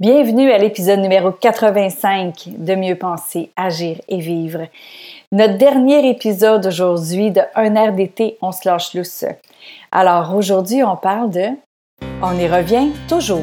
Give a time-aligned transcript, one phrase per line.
[0.00, 4.66] Bienvenue à l'épisode numéro 85 de Mieux penser, agir et vivre.
[5.30, 9.24] Notre dernier épisode aujourd'hui de Un air d'été, on se lâche lousse.
[9.92, 11.46] Alors aujourd'hui, on parle de
[12.22, 13.38] On y revient toujours.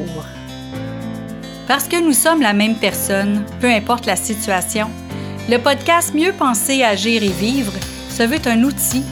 [1.66, 4.90] Parce que nous sommes la même personne, peu importe la situation,
[5.48, 7.72] le podcast Mieux penser, agir et vivre
[8.10, 9.02] se veut un outil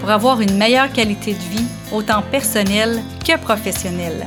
[0.00, 4.26] pour avoir une meilleure qualité de vie, autant personnelle que professionnelle.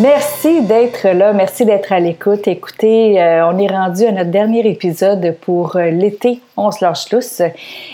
[0.00, 2.46] Merci d'être là, merci d'être à l'écoute.
[2.46, 7.06] Écoutez, euh, on est rendu à notre dernier épisode pour euh, l'été, on se lâche
[7.06, 7.42] tous.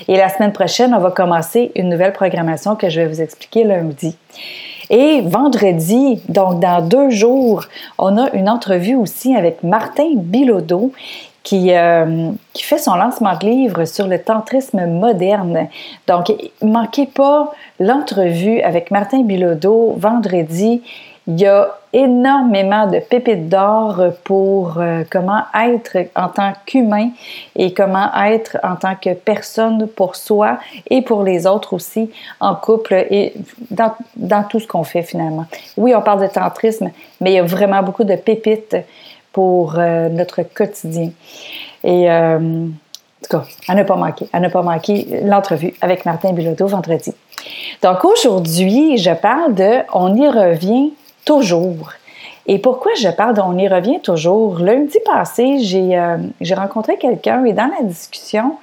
[0.07, 3.65] Et la semaine prochaine, on va commencer une nouvelle programmation que je vais vous expliquer
[3.65, 4.19] lundi.
[4.91, 7.65] Et vendredi, donc dans deux jours,
[7.97, 10.93] on a une entrevue aussi avec Martin Bilodeau
[11.43, 15.69] qui, euh, qui fait son lancement de livre sur le tantrisme moderne.
[16.07, 20.83] Donc, manquez pas l'entrevue avec Martin Bilodeau vendredi.
[21.27, 27.11] Il y a énormément de pépites d'or pour euh, comment être en tant qu'humain
[27.57, 30.59] et comment être en tant que personne pour soi
[30.91, 33.33] et pour les autres aussi, en couple et
[33.71, 35.47] dans, dans tout ce qu'on fait finalement.
[35.79, 36.91] Oui, on parle de tantrisme,
[37.23, 38.77] mais il y a vraiment beaucoup de pépites
[39.33, 41.11] pour euh, notre quotidien.
[41.83, 42.69] Et euh, en
[43.23, 47.15] tout cas, à ne pas manquer, à ne pas manquer l'entrevue avec Martin Bilodeau vendredi.
[47.83, 50.93] Donc aujourd'hui, je parle de On y revient
[51.25, 51.93] toujours.
[52.47, 54.59] Et pourquoi je parle d'on y revient toujours?
[54.59, 58.57] Lundi passé, euh, j'ai rencontré quelqu'un et dans la discussion,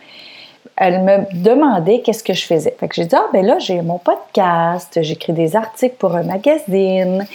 [0.77, 2.75] elle me demandait qu'est-ce que je faisais.
[2.79, 6.23] Fait que j'ai dit, ah ben là, j'ai mon podcast, j'écris des articles pour un
[6.23, 7.25] magazine,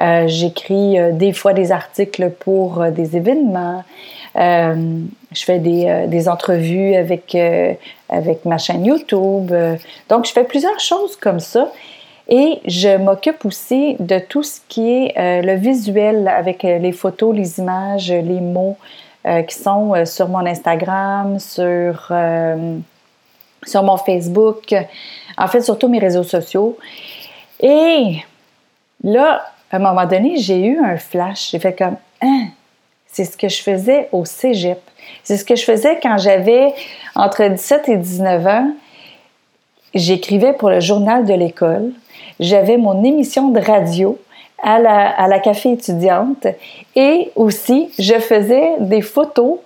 [0.00, 3.82] euh, j'écris euh, des fois des articles pour des événements,
[4.36, 7.36] je fais des, des entrevues avec,
[8.08, 9.52] avec ma chaîne YouTube.
[10.08, 11.72] donc, je fais plusieurs choses comme ça.
[12.28, 16.92] Et je m'occupe aussi de tout ce qui est euh, le visuel avec euh, les
[16.92, 18.76] photos, les images, les mots
[19.26, 22.12] euh, qui sont sur mon Instagram, sur,
[23.64, 24.74] sur mon Facebook,
[25.38, 26.76] en fait, sur tous mes réseaux sociaux.
[27.60, 28.18] Et
[29.02, 31.50] là, à un moment donné, j'ai eu un flash.
[31.50, 32.48] J'ai fait comme, hein,
[33.06, 34.80] c'est ce que je faisais au cégep.
[35.24, 36.74] C'est ce que je faisais quand j'avais
[37.14, 38.70] entre 17 et 19 ans.
[39.94, 41.92] J'écrivais pour le journal de l'école
[42.40, 44.18] j'avais mon émission de radio
[44.62, 46.46] à la, à la café étudiante
[46.96, 49.58] et aussi je faisais des photos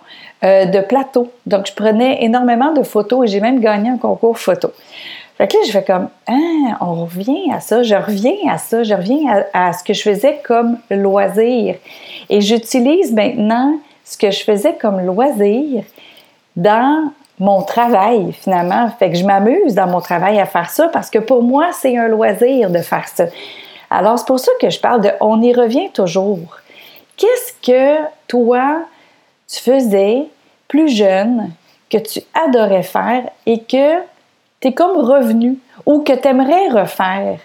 [0.45, 1.31] euh, de plateau.
[1.47, 4.73] Donc, je prenais énormément de photos et j'ai même gagné un concours photo.
[5.39, 8.83] Fait que là, je fais comme, ah, on revient à ça, je reviens à ça,
[8.83, 11.77] je reviens à, à ce que je faisais comme loisir.
[12.29, 15.85] Et j'utilise maintenant ce que je faisais comme loisir
[16.57, 18.89] dans mon travail finalement.
[18.99, 21.97] Fait que je m'amuse dans mon travail à faire ça parce que pour moi, c'est
[21.97, 23.25] un loisir de faire ça.
[23.91, 26.59] Alors, c'est pour ça que je parle de on y revient toujours.
[27.17, 28.83] Qu'est-ce que toi,
[29.49, 30.23] tu faisais
[30.67, 31.51] plus jeune,
[31.91, 34.01] que tu adorais faire et que
[34.61, 37.39] tu es comme revenu ou que tu aimerais refaire?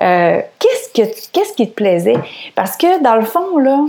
[0.00, 2.18] Euh, qu'est-ce, que, qu'est-ce qui te plaisait?
[2.56, 3.84] Parce que dans le fond, là,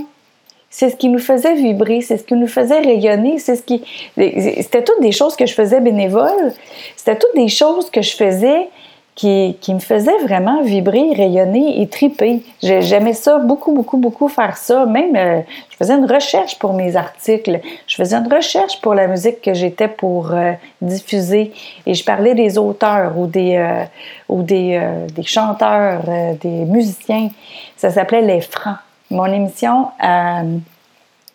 [0.77, 3.81] c'est ce qui nous faisait vibrer, c'est ce qui nous faisait rayonner, c'est ce qui.
[4.17, 6.51] C'était toutes des choses que je faisais bénévoles,
[6.97, 8.67] c'était toutes des choses que je faisais
[9.15, 12.43] qui, qui me faisaient vraiment vibrer, rayonner et triper.
[12.61, 14.85] J'aimais ça beaucoup, beaucoup, beaucoup faire ça.
[14.85, 19.07] Même, euh, je faisais une recherche pour mes articles, je faisais une recherche pour la
[19.07, 21.53] musique que j'étais pour euh, diffuser
[21.85, 23.85] et je parlais des auteurs ou des, euh,
[24.27, 26.01] ou des, des chanteurs,
[26.41, 27.29] des musiciens.
[27.77, 28.84] Ça s'appelait Les Francs.
[29.11, 30.57] Mon émission euh,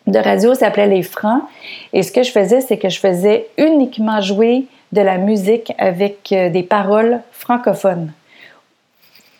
[0.07, 1.43] de radio s'appelait Les Francs.
[1.93, 6.31] Et ce que je faisais, c'est que je faisais uniquement jouer de la musique avec
[6.31, 8.11] euh, des paroles francophones.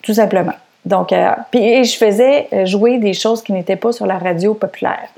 [0.01, 0.53] Tout simplement.
[0.85, 5.09] Donc, euh, puis, je faisais jouer des choses qui n'étaient pas sur la radio populaire.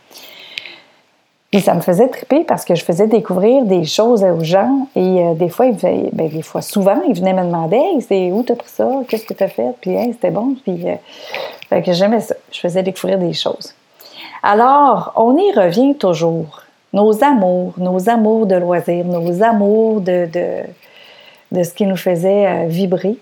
[1.54, 5.36] Puis ça me faisait triper parce que je faisais découvrir des choses aux gens et
[5.36, 8.56] des fois, ils, ben, des fois, souvent, ils venaient me demander Hey, c'est où t'as
[8.56, 8.90] pris ça?
[9.08, 9.72] Qu'est-ce que t'as fait?
[9.80, 10.56] Puis, hey, c'était bon.
[10.64, 10.84] Puis,
[11.70, 12.34] fait que j'aimais ça.
[12.52, 13.76] Je faisais découvrir des choses.
[14.42, 16.64] Alors, on y revient toujours.
[16.92, 20.28] Nos amours, nos amours de loisirs, nos amours de,
[21.52, 23.18] de, ce qui nous faisait euh, vibrer.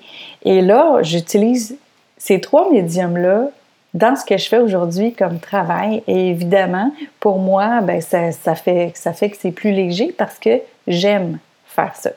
[0.46, 1.76] Et là, j'utilise
[2.18, 3.50] ces trois médiums-là
[3.94, 6.04] dans ce que je fais aujourd'hui comme travail.
[6.08, 11.40] Et évidemment, pour moi, ben, ça, fait, ça que c'est plus léger parce que j'aime
[11.66, 12.12] faire ça.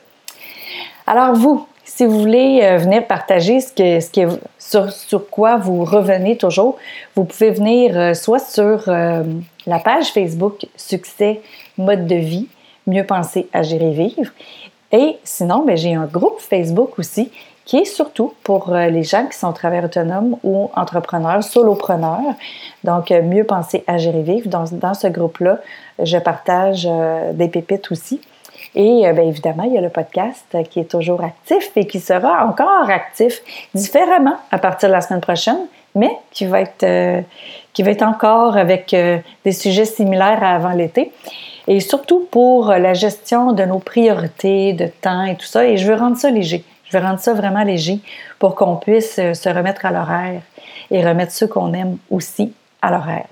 [1.07, 6.77] Alors vous, si vous voulez euh, venir partager ce que, sur, quoi vous revenez toujours,
[7.15, 9.23] vous pouvez venir euh, soit sur euh,
[9.67, 11.41] la page Facebook Succès
[11.77, 12.47] Mode de vie,
[12.87, 14.31] Mieux penser, agir et vivre.
[14.91, 17.31] Et sinon, ben, j'ai un groupe Facebook aussi
[17.65, 22.35] qui est surtout pour euh, les gens qui sont travailleurs autonomes ou entrepreneurs, solopreneurs.
[22.83, 24.47] Donc, euh, mieux penser, agir et vivre.
[24.47, 25.59] Dans, dans ce groupe-là,
[26.01, 28.21] je partage euh, des pépites aussi.
[28.77, 32.45] Et bien évidemment, il y a le podcast qui est toujours actif et qui sera
[32.45, 33.41] encore actif
[33.73, 35.59] différemment à partir de la semaine prochaine,
[35.95, 37.23] mais qui va être,
[37.71, 38.93] qui va être encore avec
[39.45, 41.13] des sujets similaires à avant l'été.
[41.69, 45.65] Et surtout pour la gestion de nos priorités, de temps et tout ça.
[45.65, 46.65] Et je veux rendre ça léger.
[46.85, 47.99] Je vais rendre ça vraiment léger
[48.39, 50.41] pour qu'on puisse euh, se remettre à l'horaire
[50.91, 53.25] et remettre ceux qu'on aime aussi à l'horaire.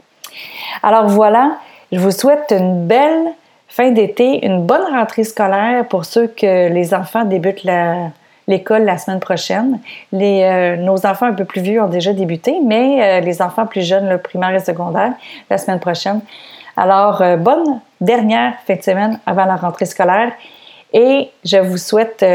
[0.82, 1.58] Alors voilà,
[1.92, 3.28] je vous souhaite une belle
[3.68, 7.66] fin d'été, une bonne rentrée scolaire pour ceux que les enfants débutent
[8.48, 9.80] l'école la semaine prochaine.
[10.14, 13.86] Euh, nos enfants un peu plus vieux ont déjà débuté, mais euh, les enfants plus
[13.86, 15.14] jeunes, le primaire et secondaire,
[15.50, 16.22] la semaine prochaine.
[16.76, 20.32] Alors, bonne dernière fin de semaine avant la rentrée scolaire
[20.92, 22.26] et je vous souhaite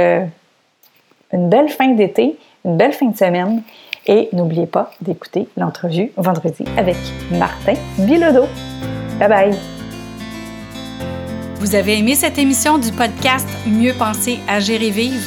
[1.33, 3.63] une belle fin d'été, une belle fin de semaine.
[4.07, 6.97] Et n'oubliez pas d'écouter l'entrevue vendredi avec
[7.31, 8.47] Martin Bilodeau.
[9.19, 9.55] Bye bye!
[11.57, 15.21] Vous avez aimé cette émission du podcast Mieux penser, agir et vivre?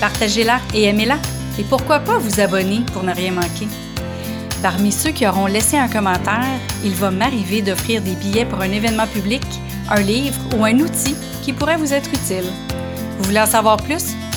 [0.00, 1.16] Partagez-la et aimez-la.
[1.58, 3.66] Et pourquoi pas vous abonner pour ne rien manquer?
[4.62, 8.70] Parmi ceux qui auront laissé un commentaire, il va m'arriver d'offrir des billets pour un
[8.70, 9.42] événement public,
[9.90, 12.48] un livre ou un outil qui pourrait vous être utile.
[13.18, 14.14] Vous voulez en savoir plus?